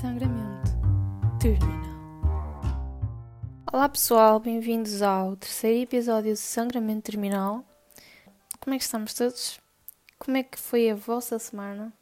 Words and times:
Sangramento 0.00 0.70
Terminal. 1.40 1.94
Olá 3.72 3.88
pessoal, 3.88 4.40
bem-vindos 4.40 5.02
ao 5.02 5.36
terceiro 5.36 5.82
episódio 5.82 6.32
de 6.32 6.38
Sangramento 6.38 7.10
Terminal. 7.10 7.64
Como 8.60 8.74
é 8.74 8.78
que 8.78 8.84
estamos 8.84 9.14
todos? 9.14 9.60
Como 10.18 10.36
é 10.36 10.42
que 10.42 10.58
foi 10.58 10.90
a 10.90 10.94
vossa 10.94 11.38
semana? 11.38 11.92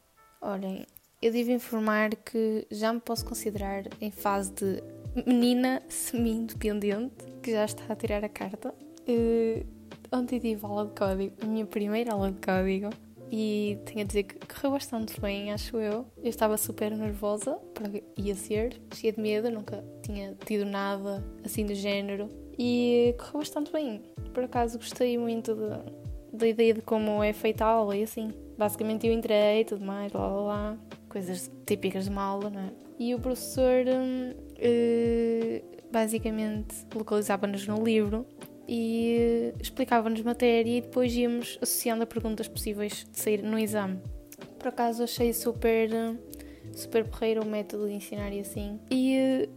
Olhem, 0.41 0.85
eu 1.21 1.31
devo 1.31 1.51
informar 1.51 2.15
que 2.15 2.67
já 2.71 2.91
me 2.91 2.99
posso 2.99 3.25
considerar 3.25 3.83
em 4.01 4.11
fase 4.11 4.51
de 4.53 4.83
menina 5.27 5.83
semi-independente, 5.87 7.25
que 7.43 7.51
já 7.51 7.65
está 7.65 7.93
a 7.93 7.95
tirar 7.95 8.23
a 8.23 8.29
carta. 8.29 8.73
Uh, 9.07 9.65
ontem 10.11 10.39
tive 10.39 10.65
aula 10.65 10.87
de 10.87 10.93
código, 10.93 11.35
a 11.41 11.45
minha 11.45 11.65
primeira 11.65 12.13
aula 12.13 12.31
de 12.31 12.39
código 12.39 12.89
e 13.35 13.79
tenho 13.83 14.01
a 14.01 14.03
dizer 14.03 14.23
que 14.25 14.35
correu 14.45 14.73
bastante 14.73 15.19
bem, 15.19 15.51
acho 15.51 15.77
eu. 15.77 16.05
Eu 16.17 16.29
estava 16.29 16.55
super 16.55 16.95
nervosa 16.95 17.55
para 17.73 17.89
ia 18.15 18.35
ser, 18.35 18.79
cheia 18.93 19.11
de 19.11 19.19
medo, 19.19 19.49
nunca 19.49 19.83
tinha 20.03 20.37
tido 20.45 20.65
nada 20.65 21.25
assim 21.43 21.65
do 21.65 21.73
género 21.73 22.29
e 22.59 23.15
correu 23.17 23.39
bastante 23.39 23.71
bem. 23.71 24.03
Por 24.35 24.43
acaso 24.43 24.77
gostei 24.77 25.17
muito 25.17 25.55
de, 25.55 26.37
da 26.37 26.47
ideia 26.47 26.75
de 26.75 26.83
como 26.83 27.23
é 27.23 27.33
feita 27.33 27.65
a 27.65 27.69
aula 27.69 27.97
e 27.97 28.03
assim. 28.03 28.31
Basicamente 28.55 29.07
eu 29.07 29.13
entrei 29.13 29.61
e 29.61 29.65
tudo 29.65 29.83
mais, 29.83 30.13
lá 30.13 30.27
lá 30.27 30.41
lá, 30.41 30.77
coisas 31.09 31.51
típicas 31.65 32.03
de 32.03 32.11
uma 32.11 32.21
aula, 32.21 32.51
não 32.51 32.61
é? 32.61 32.69
E 32.99 33.15
o 33.15 33.19
professor 33.19 33.83
hum, 33.87 34.31
uh, 34.59 35.73
basicamente 35.91 36.75
localizava-nos 36.93 37.65
no 37.65 37.83
livro 37.83 38.27
e 38.67 39.53
explicava-nos 39.59 40.21
matéria 40.21 40.77
e 40.77 40.81
depois 40.81 41.13
íamos 41.15 41.57
associando 41.61 42.03
a 42.03 42.07
perguntas 42.07 42.47
possíveis 42.47 43.05
de 43.11 43.19
sair 43.19 43.41
no 43.41 43.57
exame. 43.59 43.99
Por 44.57 44.69
acaso 44.69 45.03
achei 45.03 45.33
super, 45.33 45.89
super 46.71 47.05
porreiro 47.05 47.43
o 47.43 47.45
método 47.45 47.87
de 47.87 47.93
ensinar 47.93 48.31
e 48.31 48.39
assim. 48.39 48.79
E 48.89 49.49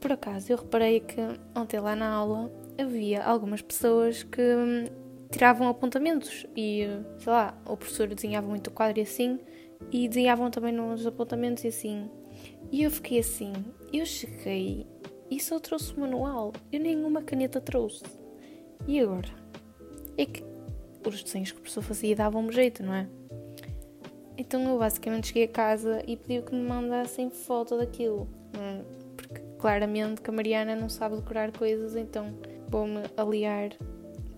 por 0.00 0.12
acaso 0.12 0.52
eu 0.52 0.56
reparei 0.56 1.00
que 1.00 1.20
ontem 1.54 1.80
lá 1.80 1.96
na 1.96 2.08
aula 2.08 2.52
havia 2.78 3.22
algumas 3.22 3.62
pessoas 3.62 4.22
que 4.22 4.42
tiravam 5.30 5.68
apontamentos 5.68 6.46
e, 6.56 6.86
sei 7.18 7.32
lá, 7.32 7.58
o 7.66 7.76
professor 7.76 8.08
desenhava 8.08 8.46
muito 8.46 8.68
o 8.68 8.70
quadro 8.70 8.98
e 8.98 9.02
assim, 9.02 9.38
e 9.90 10.08
desenhavam 10.08 10.50
também 10.50 10.72
nos 10.72 11.06
apontamentos 11.06 11.64
e 11.64 11.68
assim. 11.68 12.10
E 12.70 12.82
eu 12.82 12.90
fiquei 12.90 13.20
assim, 13.20 13.52
eu 13.92 14.04
cheguei 14.04 14.86
e 15.30 15.40
só 15.40 15.58
trouxe 15.58 15.92
o 15.94 16.00
manual, 16.00 16.52
eu 16.72 16.80
nenhuma 16.80 17.22
caneta 17.22 17.60
trouxe. 17.60 18.04
E 18.86 19.00
agora? 19.00 19.28
É 20.16 20.24
que 20.24 20.44
os 21.06 21.22
desenhos 21.22 21.52
que 21.52 21.58
o 21.58 21.60
professor 21.60 21.82
fazia 21.82 22.16
davam-me 22.16 22.52
jeito, 22.52 22.82
não 22.82 22.94
é? 22.94 23.08
Então 24.38 24.62
eu 24.68 24.78
basicamente 24.78 25.28
cheguei 25.28 25.44
a 25.44 25.48
casa 25.48 26.02
e 26.06 26.16
pedi 26.16 26.42
que 26.42 26.54
me 26.54 26.68
mandassem 26.68 27.30
foto 27.30 27.76
daquilo. 27.76 28.28
É? 28.54 28.82
Porque 29.16 29.40
claramente 29.58 30.20
que 30.20 30.30
a 30.30 30.32
Mariana 30.32 30.76
não 30.76 30.88
sabe 30.88 31.16
decorar 31.16 31.50
coisas, 31.52 31.96
então 31.96 32.34
vou-me 32.68 33.02
aliar 33.16 33.70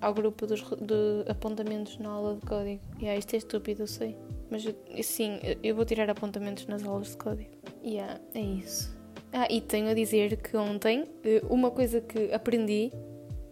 ao 0.01 0.15
grupo 0.15 0.47
dos, 0.47 0.63
de 0.63 1.29
apontamentos 1.29 1.99
na 1.99 2.11
aula 2.11 2.37
de 2.37 2.47
código. 2.47 2.81
E 2.99 3.03
yeah, 3.03 3.19
isto 3.19 3.35
é 3.35 3.37
estúpido, 3.39 3.83
eu 3.83 3.87
sei. 3.87 4.17
Mas 4.51 4.65
sim, 5.05 5.39
eu 5.63 5.75
vou 5.75 5.85
tirar 5.85 6.09
apontamentos 6.09 6.67
nas 6.67 6.85
aulas 6.85 7.11
de 7.11 7.17
código. 7.17 7.51
E 7.83 7.95
yeah, 7.95 8.21
é 8.35 8.41
isso. 8.41 8.98
Ah, 9.33 9.47
e 9.51 9.61
tenho 9.61 9.89
a 9.89 9.95
dizer 9.95 10.37
que 10.37 10.57
ontem, 10.57 11.07
eh, 11.23 11.43
uma 11.49 11.71
coisa 11.71 12.01
que 12.01 12.33
aprendi 12.33 12.91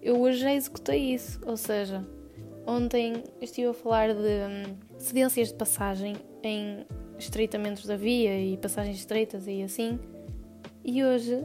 eu 0.07 0.21
hoje 0.21 0.39
já 0.39 0.55
executei 0.55 1.15
isso. 1.15 1.41
Ou 1.45 1.57
seja, 1.57 2.07
ontem 2.65 3.25
estive 3.41 3.67
a 3.67 3.75
falar 3.75 4.15
de 4.15 4.21
hum, 4.21 4.77
cedências 4.97 5.49
de 5.49 5.55
passagem 5.55 6.15
em 6.45 6.87
estreitamentos 7.19 7.85
da 7.85 7.97
via 7.97 8.41
e 8.41 8.57
passagens 8.57 8.99
estreitas 8.99 9.49
e 9.49 9.65
assim. 9.65 9.99
E 10.85 11.03
hoje 11.03 11.45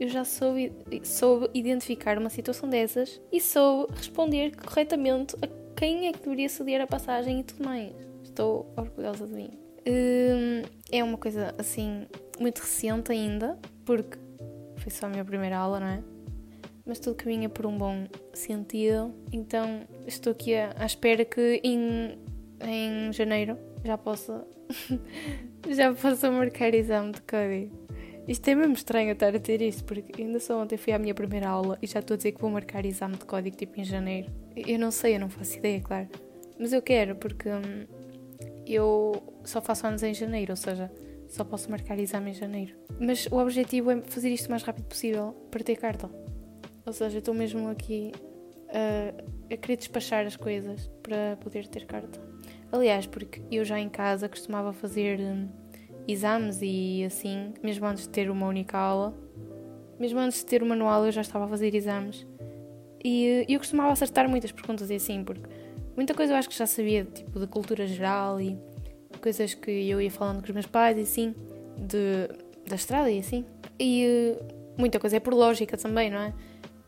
eu 0.00 0.08
já 0.08 0.24
soube, 0.24 0.72
soube 1.04 1.48
identificar 1.54 2.18
uma 2.18 2.28
situação 2.28 2.68
dessas 2.68 3.20
e 3.30 3.40
soube 3.40 3.94
responder 3.94 4.56
corretamente 4.56 5.36
a 5.36 5.46
quem 5.78 6.08
é 6.08 6.12
que 6.12 6.18
deveria 6.18 6.48
ceder 6.48 6.80
a 6.80 6.88
passagem 6.88 7.38
e 7.38 7.44
tudo 7.44 7.64
mais. 7.64 7.92
Estou 8.24 8.68
orgulhosa 8.76 9.28
de 9.28 9.32
mim. 9.32 9.50
Hum, 9.86 10.62
é 10.90 11.04
uma 11.04 11.18
coisa 11.18 11.54
assim 11.56 12.08
muito 12.40 12.60
recente 12.60 13.12
ainda, 13.12 13.58
porque 13.84 14.18
foi 14.76 14.90
só 14.90 15.06
a 15.06 15.08
minha 15.08 15.24
primeira 15.24 15.58
aula, 15.58 15.80
não 15.80 15.86
é? 15.86 16.02
mas 16.84 16.98
tudo 16.98 17.14
caminha 17.16 17.48
por 17.48 17.66
um 17.66 17.76
bom 17.76 18.06
sentido. 18.32 19.14
Então 19.32 19.82
estou 20.06 20.32
aqui 20.32 20.54
à, 20.54 20.84
espera 20.84 21.24
que 21.24 21.60
em, 21.62 22.18
em 22.60 23.12
janeiro 23.12 23.56
já 23.84 23.96
possa 23.96 24.44
já 25.68 25.94
possa 25.94 26.30
marcar 26.30 26.74
exame 26.74 27.12
de 27.12 27.20
código. 27.22 27.82
Isto 28.26 28.48
é 28.50 28.54
mesmo 28.54 28.74
estranho 28.74 29.12
estar 29.12 29.34
a 29.34 29.40
ter 29.40 29.60
isto, 29.62 29.84
porque 29.84 30.22
ainda 30.22 30.38
só 30.38 30.60
ontem 30.62 30.76
fui 30.76 30.92
à 30.92 30.98
minha 30.98 31.14
primeira 31.14 31.48
aula 31.48 31.76
e 31.82 31.86
já 31.88 31.98
estou 31.98 32.14
a 32.14 32.16
dizer 32.16 32.32
que 32.32 32.40
vou 32.40 32.50
marcar 32.50 32.84
exame 32.84 33.16
de 33.16 33.24
código 33.24 33.56
tipo 33.56 33.80
em 33.80 33.84
janeiro. 33.84 34.30
Eu 34.54 34.78
não 34.78 34.92
sei, 34.92 35.16
eu 35.16 35.20
não 35.20 35.28
faço 35.28 35.58
ideia, 35.58 35.80
claro. 35.80 36.08
Mas 36.56 36.72
eu 36.72 36.80
quero, 36.80 37.16
porque 37.16 37.48
hum, 37.48 37.86
eu 38.64 39.20
só 39.44 39.60
faço 39.60 39.88
anos 39.88 40.04
em 40.04 40.14
janeiro, 40.14 40.52
ou 40.52 40.56
seja, 40.56 40.88
só 41.32 41.44
posso 41.44 41.70
marcar 41.70 41.98
exame 41.98 42.30
em 42.30 42.34
janeiro. 42.34 42.74
Mas 43.00 43.26
o 43.26 43.38
objetivo 43.38 43.90
é 43.90 44.02
fazer 44.02 44.28
isto 44.30 44.46
o 44.48 44.50
mais 44.50 44.62
rápido 44.62 44.84
possível 44.84 45.32
para 45.50 45.64
ter 45.64 45.76
carta. 45.76 46.10
Ou 46.84 46.92
seja, 46.92 47.18
estou 47.18 47.32
mesmo 47.32 47.68
aqui 47.68 48.12
a, 48.68 49.54
a 49.54 49.56
querer 49.56 49.76
despachar 49.76 50.26
as 50.26 50.36
coisas 50.36 50.90
para 51.02 51.38
poder 51.40 51.66
ter 51.68 51.86
carta. 51.86 52.20
Aliás, 52.70 53.06
porque 53.06 53.42
eu 53.50 53.64
já 53.64 53.80
em 53.80 53.88
casa 53.88 54.28
costumava 54.28 54.74
fazer 54.74 55.18
hum, 55.20 55.48
exames 56.06 56.58
e 56.60 57.04
assim, 57.06 57.54
mesmo 57.62 57.86
antes 57.86 58.02
de 58.02 58.10
ter 58.10 58.30
uma 58.30 58.46
única 58.46 58.76
aula, 58.76 59.14
mesmo 59.98 60.18
antes 60.18 60.40
de 60.40 60.46
ter 60.46 60.62
o 60.62 60.66
manual, 60.66 61.06
eu 61.06 61.12
já 61.12 61.22
estava 61.22 61.46
a 61.46 61.48
fazer 61.48 61.74
exames. 61.74 62.26
E 63.02 63.46
eu 63.48 63.58
costumava 63.58 63.90
acertar 63.90 64.28
muitas 64.28 64.52
perguntas 64.52 64.90
e 64.90 64.96
assim, 64.96 65.24
porque 65.24 65.48
muita 65.96 66.12
coisa 66.12 66.34
eu 66.34 66.36
acho 66.36 66.48
que 66.50 66.56
já 66.58 66.66
sabia, 66.66 67.06
tipo, 67.06 67.40
de 67.40 67.46
cultura 67.46 67.86
geral 67.86 68.38
e 68.38 68.58
coisas 69.20 69.54
que 69.54 69.70
eu 69.70 70.00
ia 70.00 70.10
falando 70.10 70.40
com 70.40 70.46
os 70.46 70.50
meus 70.50 70.66
pais 70.66 70.98
e 70.98 71.02
assim, 71.02 71.34
de, 71.76 72.28
da 72.68 72.76
estrada 72.76 73.10
e 73.10 73.18
assim. 73.18 73.44
E 73.78 74.36
muita 74.76 74.98
coisa 74.98 75.16
é 75.16 75.20
por 75.20 75.34
lógica 75.34 75.76
também, 75.76 76.10
não 76.10 76.20
é? 76.20 76.32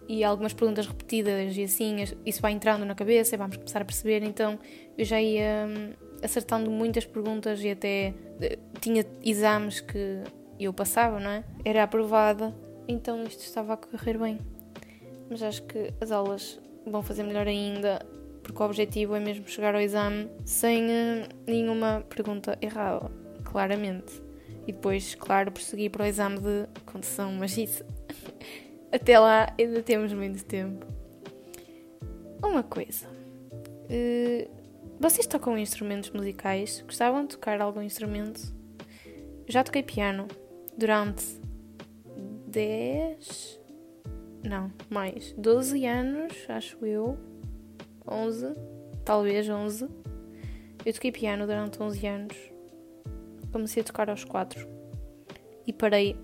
e 0.09 0.23
algumas 0.23 0.53
perguntas 0.53 0.87
repetidas 0.87 1.57
e 1.57 1.65
assim, 1.65 1.97
isso 2.25 2.41
vai 2.41 2.53
entrando 2.53 2.85
na 2.85 2.95
cabeça 2.95 3.35
e 3.35 3.39
vamos 3.39 3.57
começar 3.57 3.83
a 3.83 3.85
perceber. 3.85 4.23
Então 4.23 4.59
eu 4.97 5.05
já 5.05 5.21
ia 5.21 5.67
hum, 5.67 5.93
acertando 6.23 6.71
muitas 6.71 7.05
perguntas 7.05 7.62
e 7.62 7.71
até 7.71 8.15
eh, 8.41 8.59
tinha 8.81 9.05
exames 9.23 9.81
que 9.81 10.23
eu 10.59 10.73
passava, 10.73 11.19
não 11.19 11.31
é? 11.31 11.45
Era 11.65 11.83
aprovada, 11.83 12.55
então 12.87 13.23
isto 13.25 13.41
estava 13.41 13.75
a 13.75 13.77
correr 13.77 14.19
bem. 14.19 14.39
Mas 15.29 15.43
acho 15.43 15.62
que 15.62 15.93
as 16.01 16.11
aulas 16.11 16.61
vão 16.87 17.03
fazer 17.03 17.23
melhor 17.23 17.47
ainda, 17.47 18.05
porque 18.44 18.62
o 18.62 18.66
objetivo 18.66 19.16
é 19.16 19.21
mesmo 19.21 19.49
chegar 19.49 19.75
ao 19.75 19.81
exame 19.81 20.31
sem 20.44 20.84
uh, 20.84 21.28
nenhuma 21.47 22.05
pergunta 22.09 22.56
errada, 22.60 23.10
claramente. 23.43 24.22
E 24.66 24.72
depois, 24.72 25.15
claro, 25.15 25.50
prosseguir 25.50 25.91
para 25.91 26.05
o 26.05 26.06
exame 26.06 26.38
de 26.38 26.66
condução, 26.84 27.32
mas 27.32 27.56
isso 27.56 27.84
até 28.93 29.19
lá 29.19 29.53
ainda 29.59 29.82
temos 29.82 30.12
muito 30.12 30.44
tempo. 30.44 30.87
Uma 32.43 32.62
coisa. 32.62 33.09
Uh, 33.88 34.49
vocês 35.00 35.26
tocam 35.26 35.59
instrumentos 35.59 36.11
musicais? 36.11 36.82
Gostavam 36.82 37.22
de 37.22 37.31
tocar 37.31 37.61
algum 37.61 37.82
instrumento? 37.82 38.55
Já 39.49 39.65
toquei 39.65 39.82
piano 39.82 40.28
durante 40.76 41.25
10. 42.47 43.61
Não, 44.44 44.71
mais. 44.91 45.32
12 45.32 45.87
anos, 45.87 46.32
acho 46.49 46.84
eu. 46.84 47.19
11. 48.07 48.55
Talvez 49.05 49.49
11. 49.49 49.89
Eu 50.85 50.93
toquei 50.93 51.13
piano 51.13 51.47
durante 51.47 51.83
11 51.83 52.07
anos. 52.07 52.37
Comecei 53.53 53.83
a 53.83 53.85
tocar 53.85 54.11
aos 54.11 54.25
4. 54.25 54.67
E 55.67 55.73
parei 55.73 56.17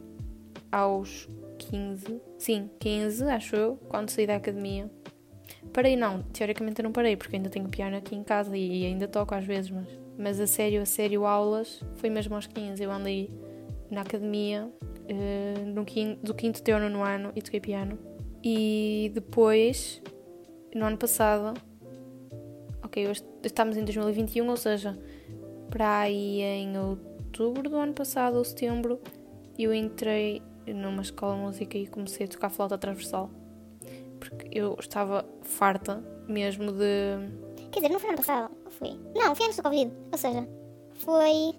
aos 0.70 1.28
15, 1.58 2.20
sim, 2.38 2.70
15, 2.78 3.24
acho 3.24 3.56
eu, 3.56 3.76
quando 3.88 4.10
saí 4.10 4.26
da 4.26 4.36
academia. 4.36 4.90
Parei 5.72 5.96
não, 5.96 6.22
teoricamente 6.22 6.80
eu 6.80 6.84
não 6.84 6.92
parei, 6.92 7.16
porque 7.16 7.36
ainda 7.36 7.50
tenho 7.50 7.68
piano 7.68 7.96
aqui 7.96 8.14
em 8.14 8.24
casa 8.24 8.56
e 8.56 8.86
ainda 8.86 9.06
toco 9.06 9.34
às 9.34 9.44
vezes, 9.44 9.70
mas, 9.70 9.86
mas 10.18 10.40
a 10.40 10.46
sério, 10.46 10.82
a 10.82 10.86
sério, 10.86 11.26
aulas, 11.26 11.82
foi 11.96 12.10
mesmo 12.10 12.34
aos 12.34 12.46
15. 12.46 12.82
Eu 12.82 12.90
andei 12.90 13.30
na 13.90 14.02
academia 14.02 14.66
uh, 14.66 15.66
no 15.66 15.84
quinto, 15.84 16.24
do 16.24 16.34
quinto 16.34 16.60
até 16.60 16.76
no 16.78 17.02
ano 17.02 17.32
e 17.34 17.42
toquei 17.42 17.60
piano. 17.60 17.98
E 18.42 19.10
depois, 19.14 20.02
no 20.74 20.86
ano 20.86 20.96
passado, 20.96 21.54
ok, 22.82 23.08
hoje 23.08 23.22
estamos 23.42 23.76
em 23.76 23.84
2021, 23.84 24.48
ou 24.48 24.56
seja, 24.56 24.98
para 25.70 26.00
aí 26.00 26.40
em 26.40 26.78
outubro 26.78 27.68
do 27.68 27.76
ano 27.76 27.92
passado 27.92 28.36
ou 28.36 28.44
setembro, 28.44 29.00
eu 29.58 29.72
entrei 29.72 30.42
numa 30.66 31.02
escola 31.02 31.36
de 31.36 31.40
música 31.42 31.78
e 31.78 31.86
comecei 31.86 32.26
a 32.26 32.28
tocar 32.28 32.50
flauta 32.50 32.78
transversal. 32.78 33.30
Porque 34.18 34.46
eu 34.52 34.76
estava 34.78 35.24
farta 35.42 36.02
mesmo 36.28 36.72
de. 36.72 37.16
Quer 37.70 37.80
dizer, 37.80 37.92
não 37.92 38.00
foi 38.00 38.10
ano 38.10 38.18
passado, 38.18 38.50
foi? 38.68 38.98
Não, 39.14 39.34
foi 39.34 39.46
antes 39.46 39.56
do 39.56 39.62
Covid. 39.62 39.92
Ou 40.12 40.18
seja, 40.18 40.48
foi. 40.94 41.54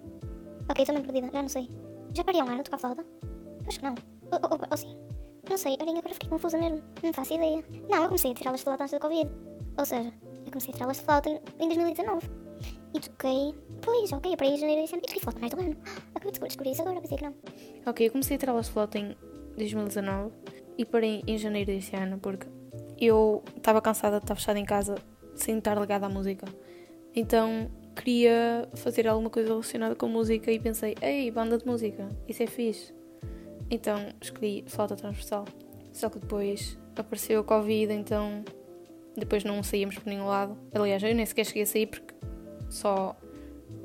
Ok, 0.69 0.83
estou 0.83 0.93
meio 0.93 1.05
perdida, 1.05 1.29
já 1.31 1.41
não 1.41 1.49
sei. 1.49 1.67
Já 2.13 2.23
parei 2.23 2.41
um 2.41 2.47
ano 2.47 2.61
a 2.61 2.63
tocar 2.63 2.77
flauta? 2.77 3.05
Acho 3.67 3.79
que 3.79 3.85
não. 3.85 3.95
Ou, 4.31 4.39
ou, 4.51 4.59
ou 4.69 4.77
sim. 4.77 4.95
Não 5.49 5.57
sei, 5.57 5.75
olhem, 5.81 5.97
agora 5.97 6.13
fiquei 6.13 6.29
confusa 6.29 6.57
mesmo. 6.57 6.81
Não 7.01 7.13
faço 7.13 7.33
ideia. 7.33 7.63
Não, 7.89 8.03
eu 8.03 8.05
comecei 8.05 8.31
a 8.31 8.33
tirar 8.35 8.53
as 8.53 8.61
flautas 8.61 8.85
antes 8.85 8.93
da 8.93 8.99
Covid. 8.99 9.29
Ou 9.77 9.85
seja, 9.85 10.13
comecei 10.51 10.71
a 10.71 10.77
tirar 10.77 10.89
as 10.89 10.99
flauta 10.99 11.29
em 11.29 11.67
2019. 11.67 12.29
E 12.93 12.99
toquei. 12.99 13.55
Pois, 13.81 14.11
ok, 14.11 14.37
parei 14.37 14.53
em 14.53 14.57
janeiro 14.57 14.81
ano. 14.81 14.97
E 14.97 15.07
toquei 15.07 15.21
flauta 15.21 15.39
mais 15.39 15.53
do 15.53 15.59
ano. 15.59 15.77
Acabei 16.13 16.31
de 16.31 16.39
descobrir 16.39 16.71
isso 16.71 16.81
agora, 16.81 17.01
pensei 17.01 17.17
que 17.17 17.23
não. 17.23 17.35
Ok, 17.85 18.07
eu 18.07 18.11
comecei 18.11 18.35
a 18.35 18.39
tirar 18.39 18.57
as 18.57 18.67
flauta 18.67 18.99
em 18.99 19.15
2019 19.57 20.31
e 20.77 20.85
parei 20.85 21.23
em 21.27 21.37
janeiro 21.37 21.71
desse 21.71 21.95
ano 21.95 22.17
porque 22.19 22.47
eu 22.99 23.43
estava 23.55 23.81
cansada 23.81 24.17
de 24.17 24.23
estar 24.23 24.35
fechada 24.35 24.59
em 24.59 24.65
casa 24.65 24.95
sem 25.35 25.57
estar 25.57 25.79
ligada 25.79 26.05
à 26.05 26.09
música. 26.09 26.45
Então 27.15 27.69
queria 27.95 28.69
fazer 28.75 29.07
alguma 29.07 29.29
coisa 29.29 29.49
relacionada 29.49 29.95
com 29.95 30.07
música 30.07 30.51
e 30.51 30.59
pensei, 30.59 30.95
ei, 31.01 31.29
banda 31.31 31.57
de 31.57 31.65
música, 31.65 32.07
isso 32.27 32.43
é 32.43 32.47
fixe. 32.47 32.93
Então 33.69 33.97
escolhi 34.21 34.63
flauta 34.67 34.95
transversal. 34.95 35.45
Só 35.91 36.09
que 36.09 36.19
depois 36.19 36.77
apareceu 36.95 37.41
o 37.41 37.43
Covid, 37.43 37.93
então 37.93 38.43
depois 39.15 39.43
não 39.43 39.61
saíamos 39.61 39.97
por 39.97 40.07
nenhum 40.07 40.27
lado. 40.27 40.57
Aliás, 40.73 41.01
eu 41.03 41.13
nem 41.13 41.25
sequer 41.25 41.45
cheguei 41.45 41.63
a 41.63 41.65
sair 41.65 41.87
porque 41.87 42.13
só 42.69 43.15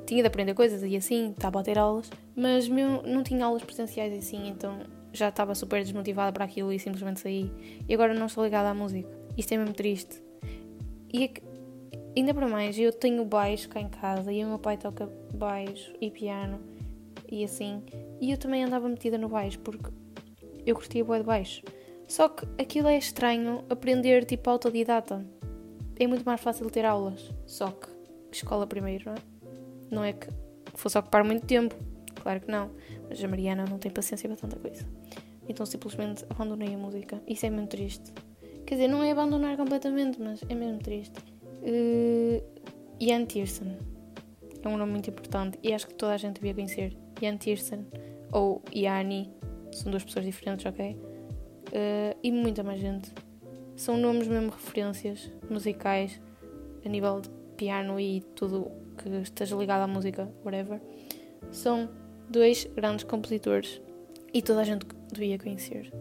tinha 0.07 0.23
de 0.23 0.29
aprender 0.29 0.55
coisas 0.55 0.83
e 0.83 0.97
assim, 0.97 1.31
estava 1.31 1.61
a 1.61 1.63
ter 1.63 1.79
aulas, 1.79 2.11
mas 2.35 2.69
meu, 2.69 3.03
não 3.03 3.23
tinha 3.23 3.45
aulas 3.45 3.65
presenciais 3.65 4.17
assim, 4.17 4.49
então 4.49 4.79
já 5.13 5.29
estava 5.29 5.55
super 5.55 5.83
desmotivada 5.83 6.33
para 6.33 6.45
aquilo 6.45 6.73
e 6.73 6.79
simplesmente 6.79 7.21
saí. 7.21 7.51
E 7.89 7.95
agora 7.95 8.15
não 8.15 8.27
estou 8.27 8.45
ligada 8.45 8.71
à 8.71 8.75
música. 8.75 9.09
Isto 9.37 9.55
é 9.55 9.57
mesmo 9.57 9.75
triste. 9.75 10.23
E 11.13 11.25
é 11.25 11.31
ainda 12.17 12.33
para 12.33 12.47
mais, 12.49 12.79
eu 12.79 12.93
tenho 12.93 13.25
baixo 13.25 13.69
cá 13.69 13.81
em 13.81 13.89
casa 13.89 14.33
e 14.33 14.45
o 14.45 14.49
meu 14.49 14.59
pai 14.59 14.77
toca 14.77 15.11
baixo 15.35 15.93
e 16.01 16.11
piano 16.11 16.61
e 17.31 17.45
assim. 17.45 17.83
E 18.21 18.31
eu 18.31 18.39
também 18.39 18.63
andava 18.65 18.89
metida 18.89 19.19
no 19.19 19.29
baixo 19.29 19.59
porque 19.61 19.91
eu 20.65 20.75
curtia 20.75 21.05
bué 21.05 21.19
de 21.19 21.25
baixo. 21.25 21.63
Só 22.07 22.29
que 22.29 22.47
aquilo 22.61 22.89
é 22.89 22.97
estranho 22.97 23.65
aprender 23.69 24.25
tipo 24.25 24.49
autodidata. 24.49 25.25
É 25.99 26.07
muito 26.07 26.25
mais 26.25 26.41
fácil 26.41 26.69
ter 26.71 26.85
aulas. 26.85 27.33
Só 27.47 27.71
que 27.71 27.89
escola 28.31 28.67
primeiro, 28.67 29.07
não 29.07 29.15
é? 29.15 29.19
Não 29.91 30.05
é 30.05 30.13
que 30.13 30.29
fosse 30.75 30.99
ocupar 30.99 31.25
muito 31.25 31.47
tempo. 31.47 31.75
Claro 32.23 32.41
que 32.41 32.51
não. 32.51 32.71
Mas 33.09 33.23
a 33.23 33.29
Mariana 33.29 33.65
não 33.69 33.79
tem 33.79 33.91
paciência 33.91 34.29
para 34.29 34.37
tanta 34.37 34.57
coisa. 34.57 34.87
Então 35.49 35.65
simplesmente 35.65 36.25
abandonei 36.29 36.75
a 36.75 36.79
música. 36.79 37.21
Isso 37.27 37.47
é 37.47 37.51
mesmo 37.51 37.67
triste. 37.67 38.13
Quer 38.67 38.75
dizer, 38.75 38.89
não 38.89 39.03
é 39.03 39.13
abandonar 39.13 39.57
completamente, 39.57 40.21
mas 40.21 40.41
é 40.49 40.55
mesmo 40.55 40.79
triste. 40.79 41.19
Uh, 41.63 42.43
Ian 43.01 43.25
Tiersen 43.25 43.77
é 44.63 44.69
um 44.69 44.77
nome 44.77 44.93
muito 44.93 45.11
importante 45.11 45.59
e 45.63 45.73
acho 45.73 45.87
que 45.87 45.95
toda 45.95 46.15
a 46.15 46.17
gente 46.17 46.37
devia 46.37 46.55
conhecer. 46.55 46.97
Ian 47.23 47.37
Tiersen 47.37 47.87
ou 48.33 48.63
Yanni 48.75 49.31
são 49.73 49.91
duas 49.91 50.05
pessoas 50.05 50.25
diferentes, 50.25 50.67
ok? 50.67 50.97
Uh, 51.77 52.17
e 52.23 52.33
muita 52.33 52.63
mais 52.63 52.81
gente. 52.81 53.13
São 53.77 53.99
nomes 53.99 54.27
mesmo 54.27 54.49
referências 54.49 55.31
musicais 55.51 56.19
a 56.83 56.89
nível 56.89 57.21
de 57.21 57.29
piano 57.59 58.01
e 58.01 58.23
tudo 58.35 58.71
que 58.97 59.11
esteja 59.19 59.55
ligado 59.55 59.83
à 59.83 59.87
música, 59.87 60.33
whatever. 60.43 60.81
São 61.51 61.91
dois 62.31 62.65
grandes 62.75 63.05
compositores 63.05 63.83
e 64.33 64.41
toda 64.41 64.63
a 64.63 64.65
gente 64.65 64.87
devia 65.13 65.39
conhecer. 65.39 65.93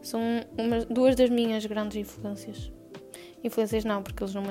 São 0.00 0.22
duas 0.88 1.14
das 1.14 1.28
minhas 1.28 1.66
grandes 1.66 1.98
influências. 1.98 2.72
Influências 3.42 3.84
não, 3.84 4.02
porque 4.02 4.22
eles 4.22 4.34
não 4.34 4.42
me 4.42 4.50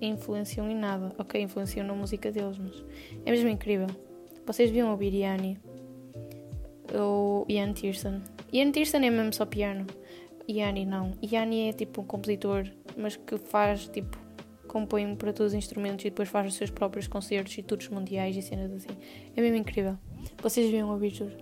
influenciam 0.00 0.70
em 0.70 0.76
nada. 0.76 1.12
Ok, 1.18 1.40
influenciam 1.42 1.84
na 1.84 1.94
música 1.94 2.30
deles, 2.30 2.56
mas 2.56 2.84
é 3.26 3.30
mesmo 3.32 3.48
incrível. 3.48 3.88
Vocês 4.46 4.70
deviam 4.70 4.92
ouvir 4.92 5.12
Yanni 5.12 5.58
ou 6.94 7.44
Ian 7.48 7.72
Tiersen. 7.72 8.22
Ian 8.52 8.70
Tiersen 8.70 9.06
é 9.06 9.10
mesmo 9.10 9.32
só 9.32 9.44
piano. 9.44 9.86
Yanni 10.48 10.86
não. 10.86 11.12
Yanni 11.22 11.68
é 11.68 11.72
tipo 11.72 12.00
um 12.00 12.04
compositor, 12.04 12.64
mas 12.96 13.16
que 13.16 13.36
faz 13.36 13.88
tipo 13.88 14.18
compõe 14.66 15.16
para 15.16 15.32
todos 15.32 15.52
os 15.52 15.58
instrumentos 15.58 16.04
e 16.04 16.10
depois 16.10 16.28
faz 16.28 16.46
os 16.46 16.54
seus 16.54 16.70
próprios 16.70 17.08
concertos 17.08 17.56
e 17.56 17.62
tours 17.62 17.88
mundiais 17.88 18.36
e 18.36 18.42
cenas 18.42 18.70
assim. 18.72 18.96
É 19.34 19.40
mesmo 19.40 19.56
incrível. 19.56 19.98
Vocês 20.42 20.66
deviam 20.66 20.90
ouvir, 20.90 21.10
juro. 21.10 21.36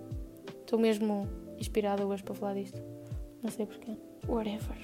Estou 0.61 0.79
mesmo 0.79 1.27
inspirada 1.59 2.05
hoje 2.05 2.23
para 2.23 2.33
falar 2.33 2.53
disto. 2.55 2.81
Não 3.43 3.51
sei 3.51 3.65
porquê. 3.65 3.91
Whatever. 4.27 4.77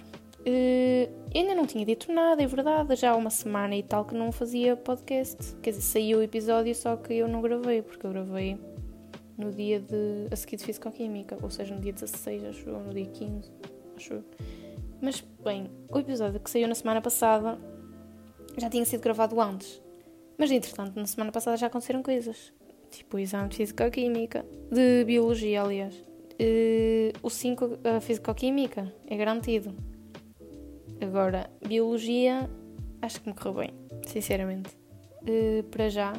Uh, 0.46 1.10
ainda 1.34 1.56
não 1.56 1.66
tinha 1.66 1.86
dito 1.86 2.12
nada, 2.12 2.44
é 2.44 2.48
verdade. 2.48 2.96
Já 2.96 3.12
há 3.12 3.16
uma 3.16 3.30
semana 3.30 3.76
e 3.76 3.84
tal 3.84 4.06
que 4.06 4.14
não 4.14 4.32
fazia 4.32 4.76
podcast. 4.76 5.56
Quer 5.62 5.72
dizer, 5.72 5.82
saiu 5.82 6.20
o 6.20 6.22
episódio, 6.22 6.76
só 6.76 6.98
que 6.98 7.14
eu 7.14 7.28
não 7.28 7.42
gravei, 7.42 7.82
porque 7.82 8.06
eu 8.06 8.12
gravei 8.12 8.58
no 9.38 9.52
dia 9.52 9.80
de. 9.80 10.28
a 10.32 10.36
seguir 10.36 10.58
de 10.58 10.66
Físico-Química, 10.66 11.38
ou 11.42 11.50
seja, 11.50 11.74
no 11.74 11.82
dia 11.82 11.94
16, 11.94 12.44
acho 12.46 12.70
eu, 12.70 12.80
no 12.80 12.94
dia 12.94 13.06
15, 13.06 13.52
acho 13.96 14.14
eu. 14.14 14.24
Mas, 15.02 15.22
bem, 15.44 15.70
o 15.90 16.00
episódio 16.00 16.40
que 16.40 16.50
saiu 16.50 16.68
na 16.68 16.76
semana 16.76 17.02
passada 17.02 17.58
já 18.58 18.70
tinha 18.70 18.86
sido 18.86 19.02
gravado 19.02 19.40
antes. 19.42 19.82
Mas, 20.38 20.50
entretanto, 20.52 20.96
na 20.96 21.06
semana 21.06 21.32
passada 21.32 21.58
já 21.58 21.68
aconteceram 21.68 22.02
coisas. 22.02 22.54
Tipo 22.90 23.18
o 23.18 23.20
exame 23.20 23.50
de 23.50 23.58
Físico-Química, 23.58 24.46
de 24.72 25.04
Biologia, 25.04 25.64
aliás. 25.64 26.06
O 27.22 27.30
5, 27.30 27.80
a 27.84 28.00
Físico-Química, 28.00 28.94
é 29.08 29.18
garantido. 29.18 29.76
Agora, 31.02 31.50
Biologia, 31.68 32.50
acho 33.02 33.22
que 33.22 33.30
me 33.30 33.36
correu 33.36 33.56
bem, 33.56 33.70
sinceramente. 34.08 34.78
Para 35.72 35.90
já, 35.90 36.14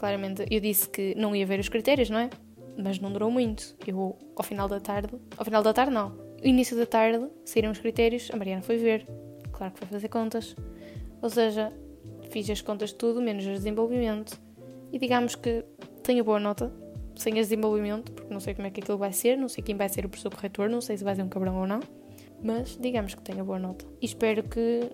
claramente, 0.00 0.46
eu 0.50 0.60
disse 0.60 0.88
que 0.88 1.14
não 1.14 1.36
ia 1.36 1.44
ver 1.44 1.60
os 1.60 1.68
critérios, 1.68 2.08
não 2.08 2.18
é? 2.18 2.30
Mas 2.76 2.98
não 2.98 3.12
durou 3.12 3.30
muito. 3.30 3.76
Eu, 3.86 4.16
ao 4.34 4.42
final 4.42 4.66
da 4.66 4.80
tarde, 4.80 5.12
ao 5.36 5.44
final 5.44 5.62
da 5.62 5.74
tarde, 5.74 5.92
não. 5.92 6.08
No 6.40 6.46
início 6.46 6.74
da 6.74 6.86
tarde, 6.86 7.28
saíram 7.44 7.70
os 7.70 7.78
critérios, 7.78 8.30
a 8.32 8.36
Mariana 8.36 8.62
foi 8.62 8.78
ver. 8.78 9.06
Claro 9.52 9.74
que 9.74 9.80
foi 9.80 9.88
fazer 9.88 10.08
contas. 10.08 10.56
Ou 11.20 11.28
seja, 11.28 11.70
fiz 12.30 12.48
as 12.48 12.62
contas 12.62 12.90
de 12.90 12.94
tudo, 12.94 13.20
menos 13.20 13.44
as 13.44 13.50
de 13.50 13.58
desenvolvimento. 13.58 14.40
E 14.90 14.98
digamos 14.98 15.34
que 15.34 15.62
tenho 16.02 16.24
boa 16.24 16.40
nota, 16.40 16.72
sem 17.14 17.34
as 17.34 17.48
desenvolvimento, 17.48 18.10
porque 18.12 18.32
não 18.32 18.40
sei 18.40 18.54
como 18.54 18.66
é 18.66 18.70
que 18.70 18.80
aquilo 18.80 18.96
vai 18.96 19.12
ser, 19.12 19.36
não 19.36 19.48
sei 19.48 19.62
quem 19.62 19.76
vai 19.76 19.90
ser 19.90 20.06
o 20.06 20.08
professor 20.08 20.34
corretor, 20.34 20.70
não 20.70 20.80
sei 20.80 20.96
se 20.96 21.04
vai 21.04 21.14
ser 21.14 21.22
um 21.22 21.28
cabrão 21.28 21.60
ou 21.60 21.66
não. 21.66 21.80
Mas 22.42 22.78
digamos 22.80 23.14
que 23.14 23.20
tenho 23.20 23.44
boa 23.44 23.58
nota. 23.58 23.84
E 24.00 24.06
espero 24.06 24.42
que, 24.44 24.90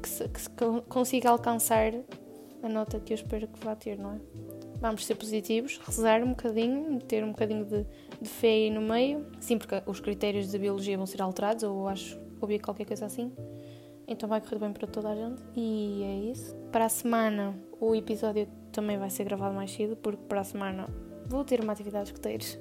que, 0.00 0.08
se, 0.08 0.28
que 0.28 0.40
se 0.40 0.50
consiga 0.88 1.30
alcançar 1.30 1.92
a 2.62 2.68
nota 2.68 3.00
que 3.00 3.12
eu 3.12 3.14
espero 3.14 3.46
que 3.48 3.64
vá 3.64 3.74
ter, 3.74 3.98
não 3.98 4.14
é? 4.14 4.20
Vamos 4.80 5.04
ser 5.04 5.14
positivos, 5.14 5.78
rezar 5.78 6.22
um 6.22 6.30
bocadinho, 6.30 6.98
ter 7.00 7.22
um 7.22 7.30
bocadinho 7.30 7.64
de, 7.64 7.86
de 8.20 8.28
fé 8.28 8.48
aí 8.48 8.70
no 8.70 8.80
meio. 8.80 9.26
Sim, 9.38 9.58
porque 9.58 9.82
os 9.86 10.00
critérios 10.00 10.50
de 10.50 10.58
biologia 10.58 10.96
vão 10.96 11.06
ser 11.06 11.20
alterados, 11.20 11.64
ou 11.64 11.88
acho, 11.88 12.18
ouvi 12.40 12.58
qualquer 12.58 12.86
coisa 12.86 13.06
assim. 13.06 13.32
Então 14.08 14.28
vai 14.28 14.40
correr 14.40 14.58
bem 14.58 14.72
para 14.72 14.86
toda 14.86 15.10
a 15.10 15.14
gente. 15.14 15.42
E 15.54 16.02
é 16.02 16.30
isso. 16.32 16.54
Para 16.72 16.86
a 16.86 16.88
semana, 16.88 17.54
o 17.78 17.94
episódio 17.94 18.48
também 18.72 18.98
vai 18.98 19.10
ser 19.10 19.24
gravado 19.24 19.54
mais 19.54 19.70
cedo, 19.70 19.96
porque 19.96 20.22
para 20.28 20.40
a 20.40 20.44
semana 20.44 20.88
vou 21.26 21.44
ter 21.44 21.60
uma 21.60 21.72
atividade 21.72 22.06
de 22.06 22.10
escuteiros. 22.12 22.58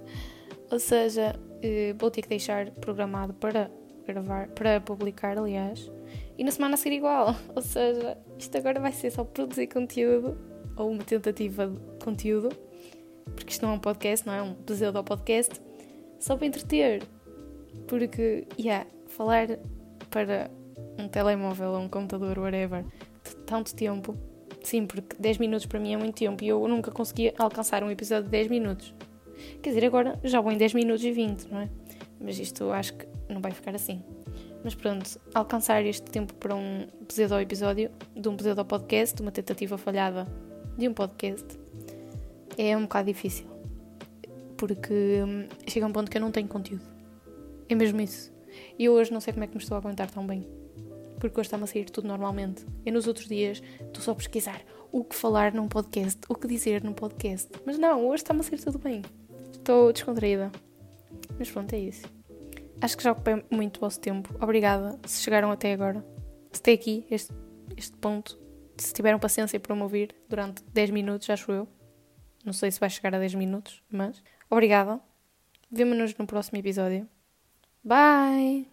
Ou 0.72 0.80
seja, 0.80 1.40
eh, 1.62 1.96
vou 1.98 2.12
ter 2.12 2.22
que 2.22 2.30
deixar 2.30 2.70
programado 2.72 3.34
para 3.34 3.72
gravar, 4.14 4.48
para 4.50 4.80
publicar, 4.82 5.38
aliás. 5.38 5.92
E 6.38 6.44
na 6.44 6.52
semana 6.52 6.76
a 6.76 6.78
seguir 6.78 6.98
igual. 6.98 7.36
Ou 7.56 7.62
seja, 7.62 8.18
isto 8.38 8.58
agora 8.58 8.80
vai 8.80 8.92
ser 8.92 9.12
só 9.12 9.24
produzir 9.24 9.68
conteúdo, 9.68 10.38
ou 10.76 10.92
uma 10.92 11.04
tentativa 11.04 11.68
de 11.68 12.04
conteúdo, 12.04 12.50
porque 13.36 13.52
isto 13.52 13.64
não 13.64 13.74
é 13.74 13.76
um 13.76 13.80
podcast, 13.80 14.26
não 14.26 14.34
é 14.34 14.42
um 14.42 14.54
pseudo 14.54 15.04
podcast, 15.04 15.60
só 16.20 16.38
para 16.38 16.48
entreter. 16.48 17.04
Porque, 17.88 18.48
yeah, 18.58 18.88
falar 19.08 19.60
para 20.10 20.50
um 20.98 21.08
telemóvel 21.08 21.72
ou 21.72 21.80
um 21.80 21.90
computador, 21.90 22.40
whatever, 22.40 22.86
de 23.24 23.36
tanto 23.46 23.76
tempo. 23.76 24.16
Sim, 24.64 24.86
porque 24.86 25.16
10 25.20 25.38
minutos 25.38 25.66
para 25.66 25.80
mim 25.80 25.94
é 25.94 25.98
muito 25.98 26.16
tempo 26.16 26.44
e 26.44 26.48
eu 26.48 26.68
nunca 26.68 26.92
conseguia 26.92 27.34
alcançar 27.38 27.84
um 27.84 27.92
episódio 27.92 28.26
de 28.26 28.32
10 28.32 28.48
minutos. 28.48 28.94
Quer 29.62 29.70
dizer, 29.70 29.86
agora 29.86 30.20
já 30.24 30.42
vou 30.42 30.52
em 30.52 30.58
10 30.58 30.74
minutos 30.74 31.04
e 31.04 31.12
20, 31.12 31.46
não 31.46 31.60
é? 31.60 31.70
Mas 32.20 32.38
isto 32.40 32.70
acho 32.72 32.94
que 32.96 33.06
não 33.34 33.42
vai 33.42 33.52
ficar 33.52 33.76
assim. 33.76 34.04
Mas 34.64 34.76
pronto, 34.76 35.20
alcançar 35.34 35.86
este 35.86 36.10
tempo 36.10 36.34
para 36.36 36.56
um 36.56 36.88
pseudo 37.08 37.40
episódio, 37.40 37.92
de 38.16 38.28
um 38.28 38.36
pseudo 38.36 38.66
podcast, 38.66 39.16
de 39.16 39.22
uma 39.22 39.32
tentativa 39.32 39.78
falhada 39.78 40.28
de 40.78 40.88
um 40.88 40.94
podcast, 40.94 41.46
é 42.58 42.76
um 42.76 42.82
bocado 42.82 43.08
difícil. 43.08 43.48
Porque 44.58 45.24
hum, 45.26 45.48
chega 45.68 45.86
um 45.86 45.92
ponto 45.92 46.12
que 46.12 46.18
eu 46.18 46.22
não 46.22 46.32
tenho 46.32 46.48
conteúdo. 46.48 46.84
É 47.70 47.76
mesmo 47.76 48.02
isso. 48.02 48.32
E 48.78 48.90
hoje 48.90 49.12
não 49.12 49.22
sei 49.22 49.32
como 49.32 49.44
é 49.46 49.48
que 49.48 49.56
me 49.56 49.62
estou 49.62 49.76
a 49.76 49.80
aguentar 49.80 50.10
tão 50.12 50.26
bem 50.26 50.46
porque 51.20 51.40
hoje 51.40 51.48
está-me 51.48 51.66
a 51.66 51.68
sair 51.68 51.90
tudo 51.90 52.08
normalmente. 52.08 52.66
E 52.86 52.92
nos 52.92 53.06
outros 53.06 53.28
dias 53.28 53.62
estou 53.82 54.02
só 54.02 54.12
a 54.12 54.16
pesquisar 54.16 54.62
o 54.92 55.04
que 55.04 55.16
falar 55.16 55.54
num 55.54 55.68
podcast, 55.68 56.20
o 56.28 56.36
que 56.36 56.48
dizer 56.48 56.84
num 56.84 56.94
podcast. 56.94 57.50
Mas 57.66 57.78
não, 57.78 58.08
hoje 58.08 58.24
está-me 58.24 58.40
a 58.40 58.44
sair 58.44 58.60
tudo 58.60 58.80
bem. 58.80 59.04
Estou 59.52 59.94
descontraída. 59.94 60.52
Mas 61.38 61.52
pronto, 61.52 61.74
é 61.74 61.80
isso. 61.80 62.19
Acho 62.82 62.98
que 62.98 63.04
já 63.04 63.12
ocupei 63.12 63.44
muito 63.52 63.78
o 63.78 63.80
vosso 63.82 64.00
tempo. 64.00 64.34
Obrigada 64.42 64.98
se 65.06 65.22
chegaram 65.22 65.52
até 65.52 65.74
agora. 65.74 66.06
Se 66.52 66.62
até 66.62 66.74
aqui, 66.74 67.06
este, 67.12 67.34
este 67.76 67.96
ponto. 67.98 68.40
Se 68.78 68.94
tiveram 68.94 69.20
paciência 69.20 69.60
para 69.60 69.76
me 69.76 69.82
ouvir 69.82 70.16
durante 70.30 70.64
10 70.64 70.92
minutos, 70.92 71.30
acho 71.30 71.52
eu. 71.52 71.68
Não 72.46 72.54
sei 72.54 72.72
se 72.72 72.80
vai 72.80 72.90
chegar 72.90 73.14
a 73.14 73.20
10 73.20 73.36
minutos, 73.36 73.84
mas 73.92 74.24
Obrigada. 74.50 75.00
Vemo-nos 75.72 76.16
no 76.16 76.26
próximo 76.26 76.58
episódio. 76.58 77.08
Bye! 77.84 78.68